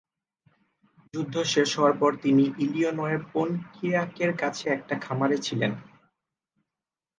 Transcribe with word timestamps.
যুদ্ধ 1.13 1.35
শেষ 1.53 1.69
হওয়ার 1.77 1.95
পর 1.97 2.11
তিনি 2.21 2.43
ইলিনয়ের 2.59 3.21
পন্টিয়াকের 3.33 4.31
কাছে 4.37 4.65
একটা 4.69 4.95
খামারে 4.99 5.37
ছিলেন। 5.37 5.71